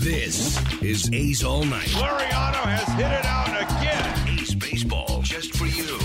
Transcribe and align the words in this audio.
This 0.00 0.60
is 0.82 1.10
A's 1.10 1.42
All 1.42 1.64
Night. 1.64 1.88
Laureano 1.88 2.62
has 2.66 2.86
hit 2.96 3.10
it 3.10 3.24
out 3.24 3.48
again. 3.48 4.38
A's 4.38 4.54
baseball 4.54 5.22
just 5.22 5.56
for 5.56 5.64
you. 5.64 5.96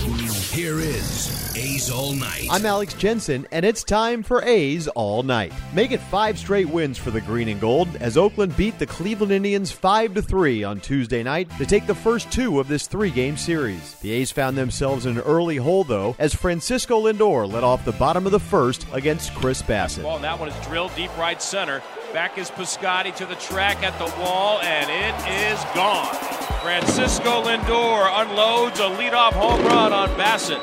Here 0.50 0.80
is 0.80 1.54
A's 1.54 1.90
All 1.90 2.14
Night. 2.14 2.48
I'm 2.50 2.64
Alex 2.64 2.94
Jensen, 2.94 3.46
and 3.52 3.66
it's 3.66 3.84
time 3.84 4.22
for 4.22 4.42
A's 4.44 4.88
All 4.88 5.22
Night. 5.22 5.52
Make 5.74 5.90
it 5.90 6.00
five 6.00 6.38
straight 6.38 6.70
wins 6.70 6.96
for 6.96 7.10
the 7.10 7.20
Green 7.20 7.48
and 7.48 7.60
Gold 7.60 7.86
as 8.00 8.16
Oakland 8.16 8.56
beat 8.56 8.78
the 8.78 8.86
Cleveland 8.86 9.30
Indians 9.30 9.70
5 9.70 10.14
to 10.14 10.22
3 10.22 10.64
on 10.64 10.80
Tuesday 10.80 11.22
night 11.22 11.50
to 11.58 11.66
take 11.66 11.86
the 11.86 11.94
first 11.94 12.32
two 12.32 12.60
of 12.60 12.68
this 12.68 12.86
three 12.86 13.10
game 13.10 13.36
series. 13.36 13.96
The 13.96 14.12
A's 14.12 14.32
found 14.32 14.56
themselves 14.56 15.04
in 15.04 15.18
an 15.18 15.24
early 15.24 15.56
hole, 15.56 15.84
though, 15.84 16.16
as 16.18 16.34
Francisco 16.34 17.02
Lindor 17.02 17.46
led 17.46 17.62
off 17.62 17.84
the 17.84 17.92
bottom 17.92 18.24
of 18.24 18.32
the 18.32 18.40
first 18.40 18.86
against 18.94 19.34
Chris 19.34 19.60
Bassitt. 19.60 20.02
Well, 20.02 20.16
and 20.16 20.24
that 20.24 20.40
one 20.40 20.48
is 20.48 20.66
drilled 20.66 20.94
deep 20.96 21.14
right 21.18 21.42
center. 21.42 21.82
Back 22.12 22.36
is 22.36 22.50
Piscotty 22.50 23.16
to 23.16 23.24
the 23.24 23.36
track 23.36 23.82
at 23.82 23.98
the 23.98 24.04
wall, 24.20 24.60
and 24.60 24.90
it 24.90 25.50
is 25.50 25.58
gone. 25.74 26.14
Francisco 26.60 27.42
Lindor 27.42 28.06
unloads 28.20 28.80
a 28.80 28.82
leadoff 28.82 29.32
home 29.32 29.64
run 29.64 29.94
on 29.94 30.10
Bassitt, 30.10 30.62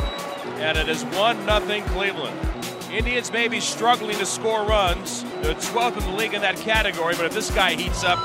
and 0.60 0.78
it 0.78 0.88
is 0.88 1.04
1 1.06 1.46
0 1.46 1.82
Cleveland. 1.88 2.38
Indians 2.92 3.32
may 3.32 3.48
be 3.48 3.60
struggling 3.60 4.16
to 4.18 4.28
score 4.28 4.64
runs. 4.64 5.23
They're 5.42 5.56
12th 5.56 5.98
in 5.98 6.04
the 6.12 6.18
league 6.18 6.36
in 6.36 6.42
that 6.42 6.58
category, 6.58 7.16
but 7.16 7.26
if 7.26 7.34
this 7.34 7.50
guy 7.50 7.73
heats 7.73 8.04
up, 8.04 8.20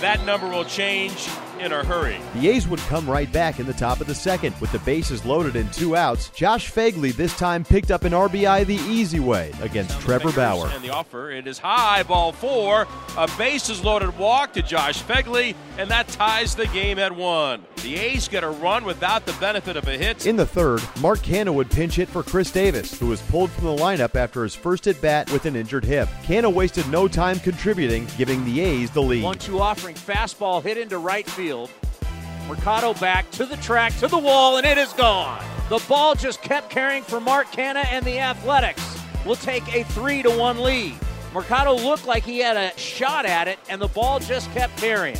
that 0.00 0.24
number 0.24 0.48
will 0.48 0.64
change 0.64 1.28
in 1.64 1.72
a 1.72 1.82
hurry. 1.82 2.18
The 2.34 2.48
A's 2.50 2.68
would 2.68 2.78
come 2.80 3.08
right 3.08 3.30
back 3.32 3.58
in 3.58 3.66
the 3.66 3.72
top 3.72 4.00
of 4.00 4.06
the 4.06 4.14
second. 4.14 4.54
With 4.60 4.70
the 4.70 4.78
bases 4.80 5.24
loaded 5.24 5.56
and 5.56 5.72
two 5.72 5.96
outs, 5.96 6.28
Josh 6.30 6.70
Phegley 6.70 7.12
this 7.12 7.36
time 7.36 7.64
picked 7.64 7.90
up 7.90 8.04
an 8.04 8.12
RBI 8.12 8.66
the 8.66 8.76
easy 8.76 9.20
way 9.20 9.52
against 9.62 9.98
Trevor 10.00 10.32
Bauer. 10.32 10.68
And 10.68 10.84
the 10.84 10.90
offer, 10.90 11.30
it 11.30 11.46
is 11.46 11.58
high, 11.58 12.02
ball 12.02 12.32
four. 12.32 12.86
A 13.16 13.28
bases 13.38 13.82
loaded 13.82 14.16
walk 14.18 14.52
to 14.52 14.62
Josh 14.62 15.02
Phegley, 15.02 15.54
and 15.78 15.90
that 15.90 16.08
ties 16.08 16.54
the 16.54 16.66
game 16.68 16.98
at 16.98 17.14
one. 17.14 17.64
The 17.76 17.96
A's 17.96 18.28
get 18.28 18.44
a 18.44 18.48
run 18.48 18.84
without 18.84 19.26
the 19.26 19.32
benefit 19.34 19.76
of 19.76 19.86
a 19.88 19.98
hit. 19.98 20.26
In 20.26 20.36
the 20.36 20.46
third, 20.46 20.82
Mark 21.00 21.20
Canha 21.20 21.52
would 21.52 21.70
pinch 21.70 21.96
hit 21.96 22.08
for 22.08 22.22
Khris 22.22 22.50
Davis, 22.50 22.98
who 22.98 23.06
was 23.06 23.20
pulled 23.22 23.50
from 23.50 23.64
the 23.64 23.76
lineup 23.76 24.14
after 24.16 24.42
his 24.42 24.54
first 24.54 24.86
at 24.86 25.00
bat 25.00 25.30
with 25.32 25.44
an 25.46 25.56
injured 25.56 25.84
hip. 25.84 26.08
Canha 26.24 26.52
wasted 26.52 26.88
no 26.88 27.08
time 27.08 27.38
contributing, 27.40 28.06
giving 28.16 28.44
the 28.44 28.60
A's 28.60 28.90
the 28.90 29.02
lead. 29.02 29.22
One 29.22 29.38
two 29.38 29.60
offering 29.60 29.96
fastball 29.96 30.62
hit 30.62 30.78
into 30.78 30.98
right 30.98 31.28
field. 31.28 31.53
Mercado 32.48 32.94
back 32.94 33.30
to 33.32 33.46
the 33.46 33.56
track, 33.58 33.96
to 33.98 34.08
the 34.08 34.18
wall, 34.18 34.56
and 34.56 34.66
it 34.66 34.76
is 34.76 34.92
gone. 34.92 35.42
The 35.68 35.82
ball 35.88 36.14
just 36.14 36.42
kept 36.42 36.68
carrying 36.68 37.02
for 37.02 37.20
Mark 37.20 37.50
Canha, 37.52 37.84
and 37.86 38.04
the 38.04 38.18
Athletics 38.18 38.82
will 39.24 39.36
take 39.36 39.66
a 39.74 39.84
3 39.84 40.22
to 40.22 40.30
1 40.30 40.62
lead. 40.62 40.94
Mercado 41.32 41.74
looked 41.74 42.06
like 42.06 42.22
he 42.22 42.38
had 42.38 42.56
a 42.56 42.78
shot 42.78 43.24
at 43.24 43.48
it, 43.48 43.58
and 43.68 43.80
the 43.80 43.88
ball 43.88 44.20
just 44.20 44.52
kept 44.52 44.76
carrying. 44.76 45.18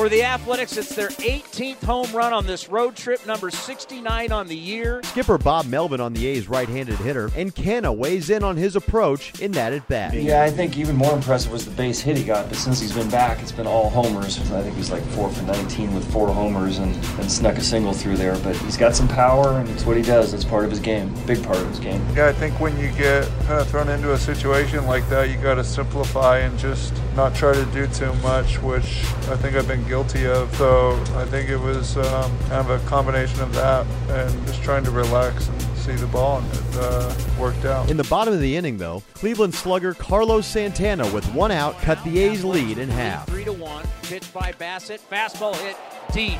For 0.00 0.08
the 0.08 0.22
Athletics, 0.22 0.78
it's 0.78 0.96
their 0.96 1.10
18th 1.10 1.84
home 1.84 2.10
run 2.14 2.32
on 2.32 2.46
this 2.46 2.70
road 2.70 2.96
trip, 2.96 3.26
number 3.26 3.50
69 3.50 4.32
on 4.32 4.48
the 4.48 4.56
year. 4.56 5.02
Skipper 5.02 5.36
Bob 5.36 5.66
Melvin 5.66 6.00
on 6.00 6.14
the 6.14 6.26
A's 6.26 6.48
right 6.48 6.66
handed 6.66 6.96
hitter, 6.96 7.30
and 7.36 7.54
Canha 7.54 7.94
weighs 7.94 8.30
in 8.30 8.42
on 8.42 8.56
his 8.56 8.76
approach 8.76 9.38
in 9.42 9.52
that 9.52 9.74
at 9.74 9.86
bat. 9.88 10.14
Yeah, 10.14 10.42
I 10.42 10.48
think 10.48 10.78
even 10.78 10.96
more 10.96 11.12
impressive 11.12 11.52
was 11.52 11.66
the 11.66 11.70
base 11.72 12.00
hit 12.00 12.16
he 12.16 12.24
got, 12.24 12.48
but 12.48 12.56
since 12.56 12.80
he's 12.80 12.94
been 12.94 13.10
back, 13.10 13.42
it's 13.42 13.52
been 13.52 13.66
all 13.66 13.90
homers. 13.90 14.38
I 14.52 14.62
think 14.62 14.74
he's 14.74 14.90
like 14.90 15.02
4 15.02 15.28
for 15.28 15.42
19 15.42 15.92
with 15.92 16.10
four 16.10 16.32
homers 16.32 16.78
and, 16.78 16.94
and 16.94 17.30
snuck 17.30 17.58
a 17.58 17.60
single 17.60 17.92
through 17.92 18.16
there, 18.16 18.38
but 18.38 18.56
he's 18.56 18.78
got 18.78 18.96
some 18.96 19.06
power, 19.06 19.58
and 19.58 19.68
it's 19.68 19.84
what 19.84 19.98
he 19.98 20.02
does. 20.02 20.32
It's 20.32 20.46
part 20.46 20.64
of 20.64 20.70
his 20.70 20.80
game, 20.80 21.12
big 21.26 21.44
part 21.44 21.58
of 21.58 21.68
his 21.68 21.78
game. 21.78 22.02
Yeah, 22.16 22.26
I 22.26 22.32
think 22.32 22.58
when 22.58 22.74
you 22.78 22.90
get 22.92 23.28
kind 23.44 23.60
of 23.60 23.68
thrown 23.68 23.90
into 23.90 24.14
a 24.14 24.18
situation 24.18 24.86
like 24.86 25.06
that, 25.10 25.28
you 25.28 25.36
got 25.36 25.56
to 25.56 25.64
simplify 25.64 26.38
and 26.38 26.58
just 26.58 26.94
not 27.14 27.34
try 27.34 27.52
to 27.52 27.66
do 27.66 27.86
too 27.88 28.14
much, 28.22 28.62
which 28.62 29.04
I 29.28 29.36
think 29.36 29.56
I've 29.56 29.68
been 29.68 29.89
guilty 29.90 30.24
of. 30.24 30.54
So 30.54 30.92
I 31.16 31.24
think 31.24 31.50
it 31.50 31.56
was 31.56 31.96
um, 31.96 32.38
kind 32.46 32.64
of 32.64 32.70
a 32.70 32.78
combination 32.88 33.40
of 33.40 33.52
that 33.54 33.84
and 34.08 34.46
just 34.46 34.62
trying 34.62 34.84
to 34.84 34.90
relax 34.92 35.48
and 35.48 35.62
see 35.76 35.94
the 35.94 36.06
ball, 36.06 36.38
and 36.38 36.52
it 36.52 36.76
uh, 36.76 37.14
worked 37.36 37.64
out. 37.64 37.90
In 37.90 37.96
the 37.96 38.04
bottom 38.04 38.32
of 38.32 38.38
the 38.38 38.56
inning, 38.56 38.78
though, 38.78 39.02
Cleveland 39.14 39.52
slugger 39.52 39.92
Carlos 39.94 40.46
Santana 40.46 41.12
with 41.12 41.26
one 41.34 41.50
out 41.50 41.76
cut 41.80 42.02
the 42.04 42.20
A's 42.20 42.44
lead 42.44 42.78
in 42.78 42.88
half. 42.88 43.26
Three 43.26 43.44
to 43.44 43.52
one, 43.52 43.84
pitched 44.02 44.32
by 44.32 44.52
Bassitt, 44.52 45.00
fastball 45.10 45.56
hit 45.56 45.76
deep 46.12 46.38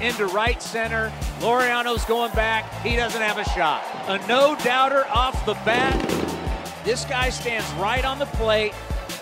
into 0.00 0.26
right 0.28 0.62
center. 0.62 1.12
Laureano's 1.40 2.04
going 2.06 2.32
back. 2.32 2.82
He 2.82 2.96
doesn't 2.96 3.20
have 3.20 3.36
a 3.36 3.44
shot. 3.50 3.84
A 4.08 4.26
no 4.26 4.56
doubter 4.64 5.06
off 5.08 5.44
the 5.44 5.54
bat. 5.66 5.94
This 6.82 7.04
guy 7.04 7.28
stands 7.28 7.70
right 7.74 8.06
on 8.06 8.18
the 8.18 8.26
plate 8.26 8.72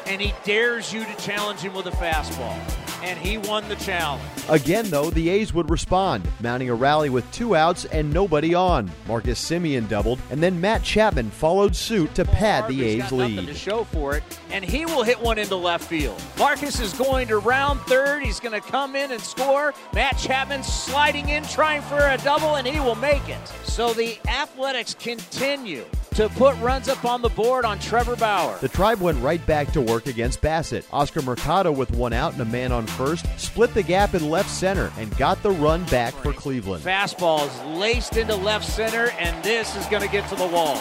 and 0.07 0.21
he 0.21 0.33
dares 0.45 0.93
you 0.93 1.05
to 1.05 1.15
challenge 1.17 1.61
him 1.61 1.75
with 1.75 1.87
a 1.87 1.93
fastball. 1.93 2.84
And 3.05 3.19
he 3.19 3.37
won 3.37 3.69
the 3.69 3.77
challenge. 3.77 4.25
Again, 4.49 4.89
though, 4.89 5.11
the 5.11 5.29
A's 5.29 5.53
would 5.53 5.69
respond, 5.69 6.27
mounting 6.41 6.71
a 6.71 6.75
rally 6.75 7.11
with 7.11 7.31
two 7.33 7.55
outs 7.55 7.85
and 7.85 8.11
nobody 8.11 8.55
on. 8.55 8.91
Marcus 9.07 9.39
Semien 9.39 9.87
doubled, 9.87 10.19
and 10.31 10.43
then 10.43 10.59
Matt 10.59 10.83
Chapman 10.83 11.31
followed 11.31 11.77
suit 11.77 12.15
to 12.15 12.25
pad 12.25 12.67
the 12.67 12.83
A's 12.83 13.13
lead. 13.13 13.47
To 13.47 13.55
show 13.55 13.85
for 13.85 14.17
it, 14.17 14.23
and 14.51 14.65
he 14.65 14.87
will 14.87 15.03
hit 15.03 15.21
one 15.21 15.39
into 15.39 15.55
left 15.55 15.85
field. 15.85 16.21
Marcus 16.39 16.81
is 16.81 16.95
going 16.95 17.29
to 17.29 17.39
round 17.39 17.79
third. 17.83 18.23
He's 18.23 18.41
going 18.41 18.59
to 18.59 18.67
come 18.67 18.97
in 18.97 19.13
and 19.13 19.21
score. 19.21 19.75
Matt 19.93 20.17
Chapman 20.17 20.63
sliding 20.63 21.29
in, 21.29 21.45
trying 21.45 21.83
for 21.83 21.99
a 21.99 22.17
double, 22.25 22.57
and 22.57 22.67
he 22.67 22.81
will 22.81 22.95
make 22.95 23.29
it. 23.29 23.49
So 23.65 23.93
the 23.93 24.19
Athletics 24.29 24.95
continue 24.95 25.85
to 26.15 26.29
put 26.31 26.57
runs 26.59 26.89
up 26.89 27.05
on 27.05 27.23
the 27.23 27.29
board 27.29 27.65
on 27.65 27.79
Trevor 27.81 28.15
Bauer. 28.15 28.57
The 28.61 28.69
Tribe 28.69 29.01
went 29.01 29.21
right 29.21 29.45
back 29.47 29.73
to 29.73 29.81
work 29.81 30.07
against 30.07 30.41
Bassitt. 30.41 30.85
Oscar 30.93 31.23
Mercado, 31.23 31.73
with 31.73 31.91
one 31.91 32.13
out 32.13 32.33
and 32.33 32.41
a 32.41 32.45
man 32.45 32.71
on 32.71 32.87
first, 32.87 33.27
split 33.37 33.75
the 33.75 33.83
gap 33.83 34.15
in 34.15 34.31
left 34.31 34.49
center 34.49 34.93
and 34.97 35.17
got 35.17 35.43
the 35.43 35.51
run 35.51 35.83
back 35.85 36.15
for 36.15 36.33
Cleveland. 36.33 36.85
Fastball 36.85 37.47
is 37.49 37.79
laced 37.79 38.17
into 38.17 38.37
left 38.37 38.65
center, 38.65 39.11
and 39.19 39.43
this 39.43 39.75
is 39.75 39.87
going 39.87 40.03
to 40.03 40.09
get 40.09 40.29
to 40.29 40.37
the 40.37 40.47
wall. 40.47 40.81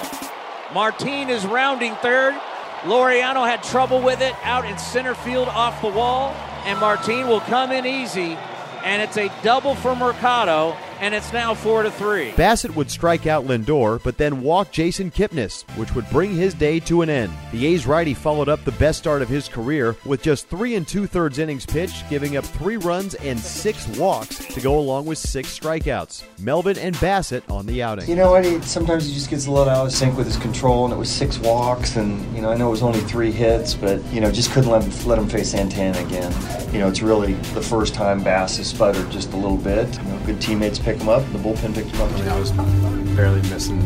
Martin 0.73 1.29
is 1.29 1.45
rounding 1.45 1.95
third. 1.95 2.33
Laureano 2.81 3.47
had 3.47 3.63
trouble 3.63 4.01
with 4.01 4.21
it 4.21 4.35
out 4.44 4.65
in 4.65 4.77
center 4.77 5.15
field 5.15 5.47
off 5.47 5.81
the 5.81 5.88
wall, 5.88 6.31
and 6.65 6.79
Martin 6.79 7.27
will 7.27 7.41
come 7.41 7.71
in 7.71 7.85
easy, 7.85 8.38
and 8.83 9.01
it's 9.01 9.17
a 9.17 9.31
double 9.41 9.73
for 9.73 9.95
Mercado, 9.95 10.77
and 11.03 11.13
it's 11.13 11.33
now 11.33 11.53
four 11.53 11.83
to 11.83 11.91
three. 11.91 12.31
Bassitt 12.31 12.73
would 12.77 12.89
strike 12.89 13.27
out 13.27 13.45
Lindor, 13.45 14.01
but 14.03 14.17
then 14.17 14.41
walk 14.41 14.71
Jason 14.71 15.11
Kipnis, 15.11 15.63
which 15.75 15.93
would 15.95 16.09
bring 16.09 16.33
his 16.33 16.53
day 16.53 16.79
to 16.79 17.01
an 17.01 17.09
end. 17.09 17.33
The 17.51 17.65
A's 17.65 17.85
righty 17.85 18.13
followed 18.13 18.47
up 18.47 18.63
the 18.63 18.71
best 18.73 18.99
start 18.99 19.21
of 19.21 19.27
his 19.27 19.49
career 19.49 19.97
with 20.05 20.21
just 20.21 20.47
three 20.47 20.75
and 20.75 20.87
two 20.87 21.05
thirds 21.05 21.39
innings 21.39 21.65
pitched, 21.65 22.09
giving 22.09 22.37
up 22.37 22.45
three 22.45 22.77
runs 22.77 23.15
and 23.15 23.37
six 23.37 23.85
walks 23.97 24.37
to 24.45 24.61
go 24.61 24.79
along 24.79 25.05
with 25.05 25.17
six 25.17 25.59
strikeouts. 25.59 26.23
Melvin 26.39 26.77
and 26.77 26.95
Bassitt 26.95 27.43
on 27.51 27.65
the 27.65 27.83
outing. 27.83 28.07
You 28.07 28.15
know 28.15 28.31
what? 28.31 28.45
He, 28.45 28.61
sometimes 28.61 29.05
he 29.05 29.13
just 29.13 29.29
gets 29.29 29.47
a 29.47 29.51
little 29.51 29.67
out 29.67 29.85
of 29.85 29.91
sync 29.91 30.15
with 30.15 30.27
his 30.27 30.37
control, 30.37 30.85
and 30.85 30.93
it 30.93 30.97
was 30.97 31.09
six 31.09 31.37
walks, 31.37 31.97
and 31.97 32.33
you 32.33 32.41
know 32.41 32.49
I 32.49 32.55
know 32.55 32.69
it 32.69 32.71
was 32.71 32.81
only 32.81 33.01
three 33.01 33.31
hits, 33.31 33.73
but 33.73 34.01
you 34.13 34.21
know 34.21 34.31
just 34.31 34.53
couldn't 34.53 34.69
let 34.69 34.81
him, 34.81 35.05
let 35.05 35.19
him 35.19 35.27
face 35.27 35.51
Santana 35.51 35.99
again. 35.99 36.31
You 36.73 36.79
know 36.79 36.88
it's 36.88 37.03
really 37.03 37.34
the 37.53 37.61
first 37.61 37.94
time 37.94 38.23
Bass 38.23 38.57
has 38.57 38.67
sputtered 38.67 39.07
just 39.11 39.31
a 39.33 39.38
little 39.38 39.57
bit. 39.57 39.95
You 39.95 40.03
know, 40.06 40.19
good 40.25 40.42
teammates 40.42 40.80
pick 40.80 40.97
him 40.97 41.07
up, 41.07 41.21
the 41.31 41.38
bullpen 41.38 41.75
picked 41.75 41.92
him 41.92 42.01
up. 42.01 42.12
I 42.12 42.15
mean, 42.15 42.27
I 42.27 42.39
was 42.39 42.51
barely 43.15 43.42
missing 43.44 43.80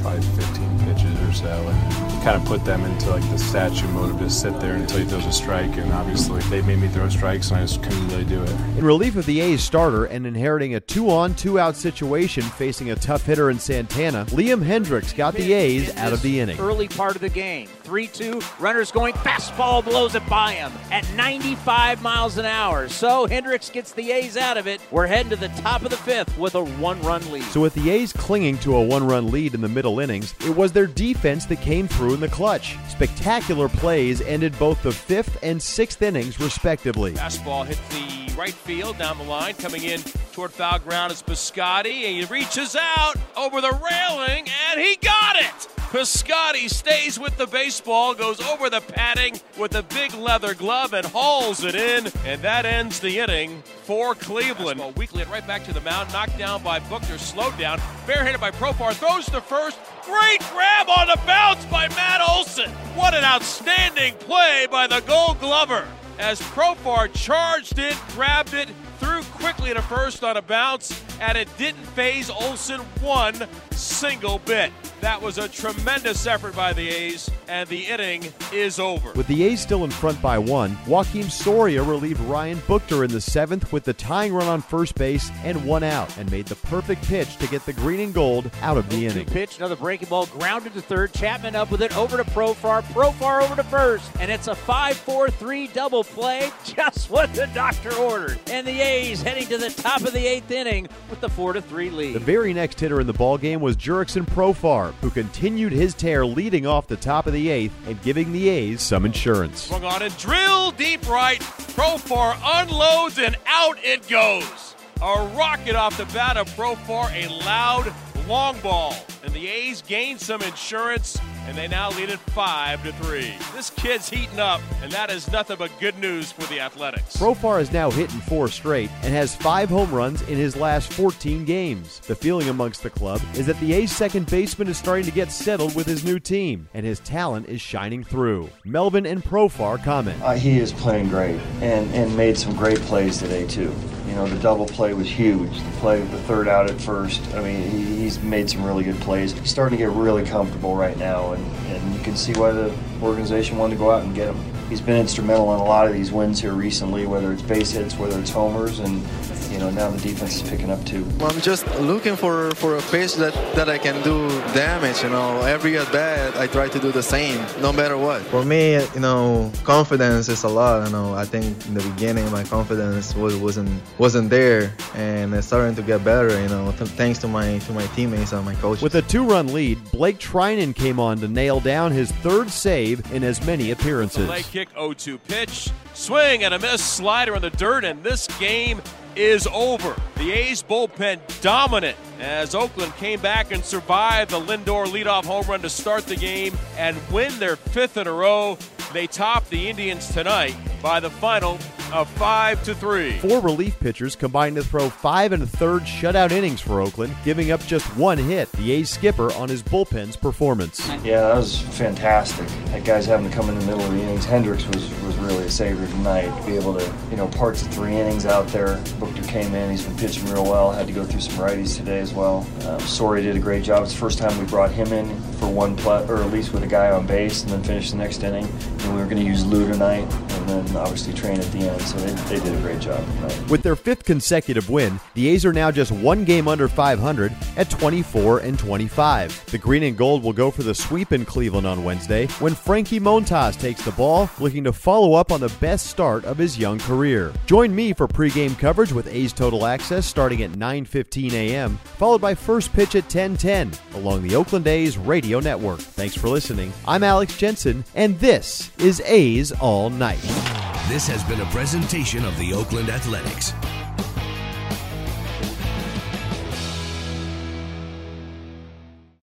probably 0.00 0.22
15 0.22 0.78
pitches 0.80 1.20
or 1.28 1.32
so, 1.32 1.68
and 1.68 2.22
kind 2.22 2.36
of 2.36 2.44
put 2.44 2.64
them 2.64 2.84
into 2.84 3.10
like 3.10 3.22
the 3.30 3.38
statue 3.38 3.88
mode 3.88 4.10
of 4.10 4.18
just 4.18 4.40
sit 4.40 4.58
there 4.60 4.74
until 4.74 4.98
he 4.98 5.04
throws 5.04 5.26
a 5.26 5.32
strike. 5.32 5.76
And 5.76 5.92
obviously, 5.92 6.40
they 6.42 6.62
made 6.62 6.78
me 6.78 6.88
throw 6.88 7.08
strikes, 7.08 7.50
and 7.50 7.58
I 7.58 7.62
just 7.62 7.82
couldn't 7.82 8.08
really 8.08 8.24
do 8.24 8.42
it. 8.42 8.50
In 8.76 8.84
relief 8.84 9.16
of 9.16 9.26
the 9.26 9.40
A's 9.40 9.62
starter 9.62 10.04
and 10.04 10.26
inheriting 10.26 10.74
a 10.74 10.80
two-on, 10.80 11.34
two-out 11.34 11.76
situation 11.76 12.42
facing 12.42 12.90
a 12.90 12.96
tough 12.96 13.24
hitter 13.24 13.50
in 13.50 13.58
Santana, 13.58 14.26
Liam 14.26 14.64
Hendriks 14.64 15.14
got 15.16 15.34
the 15.34 15.52
A's 15.52 15.94
out 15.96 16.12
of 16.12 16.22
the 16.22 16.40
inning. 16.40 16.58
Early 16.58 16.88
part 16.88 17.14
of 17.14 17.20
the 17.20 17.28
game. 17.28 17.68
3 17.84 18.06
2, 18.06 18.40
runners 18.60 18.92
going, 18.92 19.14
fastball 19.14 19.84
blows 19.84 20.14
it 20.14 20.26
by 20.28 20.52
him 20.52 20.72
at 20.92 21.04
95 21.14 22.02
miles 22.02 22.38
an 22.38 22.46
hour. 22.46 22.88
So 22.88 23.26
Hendriks 23.26 23.72
gets 23.72 23.92
the 23.92 24.12
A's 24.12 24.36
out 24.36 24.56
of 24.56 24.66
it. 24.66 24.80
We're 24.90 25.06
heading 25.06 25.30
to 25.30 25.36
the 25.36 25.48
top 25.60 25.82
of 25.82 25.90
the 25.90 25.96
fifth 25.96 26.36
with 26.38 26.54
a 26.54 26.62
one 26.62 27.00
run 27.02 27.28
lead. 27.32 27.42
So 27.44 27.60
with 27.60 27.74
the 27.74 27.90
A's 27.90 28.12
clinging 28.12 28.58
to 28.58 28.76
a 28.76 28.82
one-run 28.82 29.30
lead 29.30 29.54
in 29.54 29.60
the 29.60 29.68
middle 29.68 29.89
innings, 29.98 30.34
it 30.46 30.54
was 30.54 30.70
their 30.70 30.86
defense 30.86 31.46
that 31.46 31.60
came 31.60 31.88
through 31.88 32.14
in 32.14 32.20
the 32.20 32.28
clutch. 32.28 32.76
Spectacular 32.88 33.68
plays 33.68 34.20
ended 34.20 34.56
both 34.58 34.80
the 34.84 34.92
fifth 34.92 35.38
and 35.42 35.60
sixth 35.60 36.02
innings, 36.02 36.38
respectively. 36.38 37.14
Fastball 37.14 37.66
hit 37.66 37.78
the 37.90 38.32
right 38.34 38.54
field 38.54 38.98
down 38.98 39.18
the 39.18 39.24
line. 39.24 39.54
Coming 39.54 39.82
in 39.82 40.00
toward 40.32 40.52
foul 40.52 40.78
ground 40.78 41.12
is 41.12 41.22
Piscotty, 41.22 42.04
and 42.04 42.16
he 42.16 42.24
reaches 42.24 42.76
out 42.76 43.14
over 43.36 43.60
the 43.60 43.70
railing, 43.70 44.46
and 44.70 44.80
he 44.80 44.96
got 44.96 45.36
it. 45.36 45.68
Piscotty 45.90 46.70
stays 46.70 47.18
with 47.18 47.36
the 47.36 47.46
baseball, 47.46 48.14
goes 48.14 48.40
over 48.40 48.70
the 48.70 48.80
padding 48.80 49.40
with 49.58 49.74
a 49.74 49.82
big 49.82 50.14
leather 50.14 50.54
glove 50.54 50.92
and 50.92 51.04
hauls 51.06 51.64
it 51.64 51.74
in, 51.74 52.06
and 52.24 52.40
that 52.42 52.64
ends 52.64 53.00
the 53.00 53.18
inning 53.18 53.62
for 53.82 54.14
Cleveland. 54.14 54.78
Well, 54.78 54.92
Weekly 54.92 55.24
right 55.24 55.44
back 55.46 55.64
to 55.64 55.72
the 55.72 55.80
mound, 55.80 56.12
knocked 56.12 56.38
down 56.38 56.62
by 56.62 56.78
Buchter, 56.78 57.18
slowed 57.18 57.58
down, 57.58 57.80
barehanded 58.06 58.40
by 58.40 58.52
Profar, 58.52 58.92
throws 58.92 59.26
to 59.26 59.40
first. 59.40 59.78
Great 60.04 60.40
grab 60.52 60.88
on 60.88 61.08
the 61.08 61.18
bounce 61.26 61.64
by 61.66 61.88
Matt 61.88 62.20
Olson. 62.28 62.70
What 62.94 63.14
an 63.14 63.24
outstanding 63.24 64.14
play 64.14 64.68
by 64.70 64.86
the 64.86 65.00
Gold 65.00 65.40
Glover 65.40 65.86
as 66.20 66.40
Profar 66.40 67.12
charged 67.14 67.78
it, 67.78 67.96
grabbed 68.10 68.54
it, 68.54 68.68
threw 68.98 69.22
quickly 69.52 69.74
to 69.74 69.82
first 69.82 70.22
on 70.22 70.36
a 70.36 70.42
bounce, 70.42 71.02
and 71.20 71.36
it 71.36 71.48
didn't 71.58 71.84
phase 71.86 72.30
Olson 72.30 72.80
one 73.00 73.34
single 73.72 74.38
bit. 74.38 74.70
That 75.00 75.20
was 75.20 75.38
a 75.38 75.48
tremendous 75.48 76.24
effort 76.24 76.54
by 76.54 76.72
the 76.72 76.88
A's, 76.88 77.28
and 77.50 77.68
the 77.68 77.84
inning 77.86 78.22
is 78.52 78.78
over. 78.78 79.12
With 79.12 79.26
the 79.26 79.42
A's 79.42 79.60
still 79.60 79.82
in 79.82 79.90
front 79.90 80.22
by 80.22 80.38
one, 80.38 80.76
Joakim 80.86 81.28
Soria 81.28 81.82
relieved 81.82 82.20
Ryan 82.20 82.58
Buchter 82.58 83.04
in 83.04 83.10
the 83.10 83.20
seventh 83.20 83.72
with 83.72 83.82
the 83.82 83.92
tying 83.92 84.32
run 84.32 84.46
on 84.46 84.62
first 84.62 84.94
base 84.94 85.30
and 85.42 85.64
one 85.64 85.82
out, 85.82 86.16
and 86.16 86.30
made 86.30 86.46
the 86.46 86.54
perfect 86.54 87.02
pitch 87.08 87.36
to 87.38 87.48
get 87.48 87.66
the 87.66 87.72
green 87.72 87.98
and 88.00 88.14
gold 88.14 88.50
out 88.62 88.76
of 88.76 88.88
the 88.88 89.04
inning. 89.04 89.26
Pitch, 89.26 89.58
another 89.58 89.74
breaking 89.74 90.08
ball, 90.08 90.26
grounded 90.26 90.74
to 90.74 90.80
third. 90.80 91.12
Chapman 91.12 91.56
up 91.56 91.72
with 91.72 91.82
it, 91.82 91.96
over 91.96 92.16
to 92.16 92.24
Profar. 92.24 92.82
Profar 92.84 93.42
over 93.42 93.56
to 93.56 93.64
first, 93.64 94.08
and 94.20 94.30
it's 94.30 94.46
a 94.46 94.54
5-4-3 94.54 95.72
double 95.72 96.04
play, 96.04 96.50
just 96.64 97.10
what 97.10 97.34
the 97.34 97.46
doctor 97.48 97.92
ordered. 97.96 98.38
And 98.48 98.64
the 98.64 98.80
A's 98.80 99.22
heading 99.22 99.48
to 99.48 99.58
the 99.58 99.70
top 99.70 100.02
of 100.02 100.12
the 100.12 100.24
eighth 100.24 100.52
inning 100.52 100.88
with 101.10 101.20
the 101.20 101.28
4-3 101.28 101.92
lead. 101.92 102.12
The 102.14 102.20
very 102.20 102.54
next 102.54 102.78
hitter 102.78 103.00
in 103.00 103.08
the 103.08 103.12
ball 103.12 103.38
game 103.38 103.60
was 103.60 103.76
Jurickson 103.76 104.24
Profar, 104.24 104.92
who 105.00 105.10
continued 105.10 105.72
his 105.72 105.94
tear 105.94 106.24
leading 106.24 106.64
off 106.64 106.86
the 106.86 106.96
top 106.96 107.26
of 107.26 107.32
the 107.32 107.39
eighth 107.48 107.74
and 107.86 108.00
giving 108.02 108.32
the 108.32 108.48
A's 108.48 108.82
some 108.82 109.06
insurance. 109.06 109.62
Swung 109.62 109.84
on 109.84 110.02
and 110.02 110.16
drill 110.18 110.72
deep 110.72 111.08
right. 111.08 111.40
Profar 111.40 112.36
unloads 112.44 113.18
and 113.18 113.36
out 113.46 113.78
it 113.82 114.06
goes. 114.08 114.74
A 115.02 115.32
rocket 115.34 115.74
off 115.74 115.96
the 115.96 116.04
bat 116.06 116.36
of 116.36 116.48
Profar, 116.50 117.10
a 117.14 117.28
loud 117.44 117.92
long 118.28 118.60
ball. 118.60 118.94
And 119.24 119.32
the 119.32 119.48
A's 119.48 119.82
gain 119.82 120.18
some 120.18 120.42
insurance 120.42 121.18
and 121.50 121.58
they 121.58 121.66
now 121.66 121.90
lead 121.90 122.08
it 122.08 122.20
five 122.30 122.80
to 122.84 122.92
three. 122.92 123.34
This 123.56 123.70
kid's 123.70 124.08
heating 124.08 124.38
up, 124.38 124.60
and 124.84 124.92
that 124.92 125.10
is 125.10 125.28
nothing 125.32 125.56
but 125.58 125.72
good 125.80 125.98
news 125.98 126.30
for 126.30 126.42
the 126.42 126.60
Athletics. 126.60 127.16
Profar 127.16 127.60
is 127.60 127.72
now 127.72 127.90
hitting 127.90 128.20
four 128.20 128.46
straight 128.46 128.88
and 129.02 129.12
has 129.12 129.34
five 129.34 129.68
home 129.68 129.90
runs 129.90 130.22
in 130.22 130.38
his 130.38 130.54
last 130.54 130.92
14 130.92 131.44
games. 131.44 131.98
The 132.06 132.14
feeling 132.14 132.48
amongst 132.48 132.84
the 132.84 132.90
club 132.90 133.20
is 133.34 133.46
that 133.46 133.58
the 133.58 133.72
A's 133.72 133.90
second 133.90 134.30
baseman 134.30 134.68
is 134.68 134.78
starting 134.78 135.04
to 135.06 135.10
get 135.10 135.32
settled 135.32 135.74
with 135.74 135.88
his 135.88 136.04
new 136.04 136.20
team, 136.20 136.68
and 136.72 136.86
his 136.86 137.00
talent 137.00 137.48
is 137.48 137.60
shining 137.60 138.04
through. 138.04 138.48
Melvin 138.64 139.04
and 139.04 139.24
Profar 139.24 139.82
comment. 139.82 140.22
Uh, 140.22 140.34
he 140.34 140.60
is 140.60 140.72
playing 140.72 141.08
great 141.08 141.40
and, 141.60 141.92
and 141.92 142.16
made 142.16 142.38
some 142.38 142.54
great 142.54 142.78
plays 142.82 143.18
today, 143.18 143.44
too. 143.48 143.74
You 144.10 144.16
know, 144.16 144.26
the 144.26 144.40
double 144.40 144.66
play 144.66 144.92
was 144.92 145.08
huge. 145.08 145.62
The 145.62 145.70
play, 145.78 146.00
the 146.00 146.18
third 146.22 146.48
out 146.48 146.68
at 146.68 146.80
first. 146.80 147.22
I 147.32 147.44
mean, 147.44 147.70
he, 147.70 148.02
he's 148.02 148.20
made 148.20 148.50
some 148.50 148.64
really 148.64 148.82
good 148.82 148.96
plays. 148.96 149.32
He's 149.32 149.48
starting 149.48 149.78
to 149.78 149.84
get 149.84 149.92
really 149.92 150.24
comfortable 150.24 150.74
right 150.74 150.98
now, 150.98 151.32
and, 151.32 151.46
and 151.68 151.94
you 151.94 152.00
can 152.00 152.16
see 152.16 152.32
why 152.32 152.50
the 152.50 152.76
organization 153.00 153.56
wanted 153.56 153.74
to 153.74 153.78
go 153.78 153.92
out 153.92 154.02
and 154.02 154.12
get 154.12 154.34
him. 154.34 154.68
He's 154.68 154.80
been 154.80 154.96
instrumental 154.96 155.54
in 155.54 155.60
a 155.60 155.64
lot 155.64 155.86
of 155.86 155.92
these 155.92 156.10
wins 156.10 156.40
here 156.40 156.54
recently, 156.54 157.06
whether 157.06 157.32
it's 157.32 157.42
base 157.42 157.70
hits, 157.70 157.96
whether 157.96 158.18
it's 158.18 158.30
homers, 158.30 158.80
and 158.80 159.00
you 159.50 159.58
know 159.58 159.70
now 159.70 159.90
the 159.90 160.00
defense 160.00 160.36
is 160.36 160.48
picking 160.48 160.70
up 160.70 160.84
too. 160.84 161.06
I'm 161.20 161.40
just 161.40 161.66
looking 161.80 162.16
for, 162.16 162.50
for 162.52 162.76
a 162.76 162.82
pitch 162.82 163.14
that, 163.16 163.34
that 163.54 163.68
I 163.68 163.78
can 163.78 164.02
do 164.02 164.28
damage. 164.54 165.02
You 165.02 165.10
know, 165.10 165.40
every 165.42 165.76
at 165.76 165.90
bat 165.92 166.36
I 166.36 166.46
try 166.46 166.68
to 166.68 166.78
do 166.78 166.92
the 166.92 167.02
same, 167.02 167.44
no 167.60 167.72
matter 167.72 167.96
what. 167.96 168.22
For 168.22 168.44
me, 168.44 168.74
you 168.94 169.00
know, 169.00 169.52
confidence 169.64 170.28
is 170.28 170.44
a 170.44 170.48
lot. 170.48 170.86
You 170.86 170.92
know, 170.92 171.14
I 171.14 171.24
think 171.24 171.66
in 171.66 171.74
the 171.74 171.82
beginning 171.82 172.30
my 172.30 172.44
confidence 172.44 173.14
was, 173.14 173.36
wasn't 173.36 173.70
wasn't 173.98 174.30
there, 174.30 174.74
and 174.94 175.34
it's 175.34 175.46
starting 175.46 175.74
to 175.76 175.82
get 175.82 176.04
better. 176.04 176.40
You 176.40 176.48
know, 176.48 176.72
th- 176.72 176.90
thanks 176.90 177.18
to 177.20 177.28
my 177.28 177.58
to 177.58 177.72
my 177.72 177.86
teammates 177.88 178.32
and 178.32 178.44
my 178.44 178.54
coaches. 178.54 178.82
With 178.82 178.94
a 178.94 179.02
two-run 179.02 179.52
lead, 179.52 179.78
Blake 179.90 180.18
Treinen 180.18 180.74
came 180.74 181.00
on 181.00 181.18
to 181.18 181.28
nail 181.28 181.60
down 181.60 181.92
his 181.92 182.12
third 182.12 182.50
save 182.50 183.12
in 183.12 183.24
as 183.24 183.44
many 183.44 183.70
appearances. 183.72 184.26
Play 184.26 184.42
kick 184.42 184.72
0-2 184.74 185.18
pitch, 185.26 185.70
swing 185.94 186.44
and 186.44 186.54
a 186.54 186.58
miss, 186.58 186.82
slider 186.82 187.34
in 187.34 187.42
the 187.42 187.50
dirt, 187.50 187.84
and 187.84 188.02
this 188.02 188.26
game 188.38 188.80
is 189.16 189.46
over. 189.48 189.94
The 190.16 190.32
A's 190.32 190.62
bullpen 190.62 191.20
dominant 191.40 191.96
as 192.20 192.54
Oakland 192.54 192.94
came 192.96 193.20
back 193.20 193.52
and 193.52 193.64
survived 193.64 194.30
the 194.30 194.40
Lindor 194.40 194.86
leadoff 194.86 195.24
home 195.24 195.46
run 195.46 195.62
to 195.62 195.70
start 195.70 196.06
the 196.06 196.16
game 196.16 196.56
and 196.76 196.96
win 197.10 197.38
their 197.38 197.56
fifth 197.56 197.96
in 197.96 198.06
a 198.06 198.12
row. 198.12 198.58
They 198.92 199.06
top 199.06 199.48
the 199.48 199.68
Indians 199.68 200.12
tonight 200.12 200.54
by 200.82 201.00
the 201.00 201.10
final 201.10 201.58
of 201.92 202.08
five 202.10 202.62
to 202.64 202.74
three. 202.74 203.18
Four 203.18 203.40
relief 203.40 203.78
pitchers 203.80 204.14
combined 204.14 204.56
to 204.56 204.62
throw 204.62 204.88
five 204.88 205.32
and 205.32 205.42
a 205.42 205.46
third 205.46 205.82
shutout 205.82 206.30
innings 206.30 206.60
for 206.60 206.80
Oakland, 206.80 207.16
giving 207.24 207.50
up 207.50 207.60
just 207.66 207.84
one 207.96 208.18
hit. 208.18 208.50
The 208.52 208.72
A's 208.72 208.90
skipper 208.90 209.32
on 209.32 209.48
his 209.48 209.62
bullpen's 209.62 210.16
performance. 210.16 210.88
Yeah, 211.02 211.20
that 211.22 211.36
was 211.36 211.60
fantastic. 211.60 212.46
That 212.66 212.84
guy's 212.84 213.06
having 213.06 213.28
to 213.28 213.34
come 213.34 213.48
in 213.48 213.58
the 213.58 213.66
middle 213.66 213.82
of 213.82 213.92
the 213.92 214.00
innings. 214.00 214.24
Hendriks 214.24 214.66
was, 214.72 214.88
was 215.02 215.16
really 215.16 215.44
a 215.44 215.50
savior 215.50 215.86
tonight. 215.86 216.40
To 216.40 216.46
be 216.46 216.56
able 216.56 216.78
to, 216.78 216.94
you 217.10 217.16
know, 217.16 217.28
parts 217.28 217.62
of 217.62 217.68
three 217.68 217.94
innings 217.94 218.24
out 218.24 218.46
there. 218.48 218.80
Booker 218.98 219.22
came 219.24 219.54
in. 219.54 219.70
He's 219.70 219.84
been 219.84 219.96
pitching 219.96 220.26
real 220.26 220.44
well. 220.44 220.70
Had 220.72 220.86
to 220.86 220.92
go 220.92 221.04
through 221.04 221.20
some 221.20 221.44
righties 221.44 221.76
today 221.76 221.98
as 221.98 222.14
well. 222.14 222.46
Um, 222.66 222.80
Soria 222.80 223.22
did 223.22 223.36
a 223.36 223.40
great 223.40 223.64
job. 223.64 223.82
It's 223.82 223.92
the 223.92 223.98
first 223.98 224.18
time 224.18 224.38
we 224.38 224.44
brought 224.44 224.70
him 224.70 224.92
in 224.92 225.20
for 225.32 225.48
one 225.48 225.76
play, 225.76 226.06
or 226.08 226.18
at 226.18 226.30
least 226.30 226.52
with 226.52 226.62
a 226.62 226.68
guy 226.68 226.90
on 226.90 227.06
base, 227.06 227.42
and 227.42 227.50
then 227.50 227.62
finish 227.62 227.90
the 227.90 227.96
next 227.96 228.22
inning. 228.22 228.44
And 228.44 228.94
we 228.94 229.00
were 229.00 229.06
going 229.06 229.18
to 229.18 229.24
use 229.24 229.44
Lou 229.44 229.70
tonight, 229.70 230.06
and 230.40 230.66
then 230.66 230.76
obviously 230.76 231.12
train 231.12 231.38
at 231.38 231.52
the 231.52 231.58
end. 231.58 231.80
So 231.82 231.98
they, 231.98 232.38
they 232.38 232.44
did 232.44 232.56
a 232.56 232.60
great 232.60 232.80
job. 232.80 233.04
With 233.48 233.62
their 233.62 233.76
fifth 233.76 234.04
consecutive 234.04 234.70
win, 234.70 234.98
the 235.14 235.28
A's 235.28 235.44
are 235.44 235.52
now 235.52 235.70
just 235.70 235.92
one 235.92 236.24
game 236.24 236.48
under 236.48 236.68
500 236.68 237.32
at 237.56 237.70
24 237.70 238.40
and 238.40 238.58
25. 238.58 239.46
The 239.46 239.58
green 239.58 239.82
and 239.84 239.96
gold 239.96 240.22
will 240.22 240.32
go 240.32 240.50
for 240.50 240.62
the 240.62 240.74
sweep 240.74 241.12
in 241.12 241.24
Cleveland 241.24 241.66
on 241.66 241.84
Wednesday 241.84 242.26
when 242.38 242.54
Frankie 242.54 243.00
Montas 243.00 243.58
takes 243.58 243.84
the 243.84 243.92
ball, 243.92 244.30
looking 244.38 244.64
to 244.64 244.72
follow 244.72 245.14
up 245.14 245.32
on 245.32 245.40
the 245.40 245.52
best 245.60 245.86
start 245.86 246.24
of 246.24 246.38
his 246.38 246.58
young 246.58 246.78
career. 246.78 247.32
Join 247.46 247.74
me 247.74 247.92
for 247.92 248.08
pregame 248.08 248.58
coverage 248.58 248.92
with 248.92 249.08
A's 249.08 249.32
Total 249.32 249.66
Access 249.66 250.06
starting 250.06 250.42
at 250.42 250.52
9:15 250.52 251.32
a.m., 251.32 251.78
followed 251.98 252.20
by 252.20 252.34
first 252.34 252.72
pitch 252.72 252.94
at 252.94 253.08
10:10 253.08 253.76
along 253.94 254.22
the 254.22 254.34
Oakland 254.34 254.66
A's 254.66 254.98
radio 254.98 255.40
network. 255.40 255.80
Thanks 255.80 256.16
for 256.16 256.28
listening. 256.28 256.72
I'm 256.86 257.02
Alex 257.02 257.36
Jensen, 257.36 257.84
and 257.94 258.18
this 258.18 258.70
is 258.78 259.00
A's 259.04 259.52
All 259.52 259.90
Night. 259.90 260.39
This 260.88 261.06
has 261.06 261.22
been 261.24 261.40
a 261.40 261.46
presentation 261.46 262.24
of 262.24 262.36
the 262.38 262.52
Oakland 262.52 262.88
Athletics. 262.88 263.52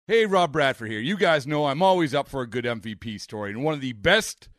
Hey, 0.08 0.25
Rob 0.25 0.51
Bradford 0.51 0.89
here. 0.89 1.00
You 1.00 1.18
guys 1.18 1.46
know 1.46 1.68
I'm 1.68 1.84
always 1.84 2.15
up 2.15 2.27
for 2.27 2.41
a 2.41 2.48
good 2.48 2.65
MVP 2.65 3.22
story, 3.22 3.51
and 3.51 3.63
one 3.63 3.75
of 3.75 3.82
the 3.82 3.94
best 3.94 4.50